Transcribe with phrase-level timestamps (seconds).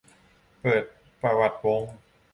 [0.61, 0.83] เปิด
[1.21, 1.81] ประวัติวง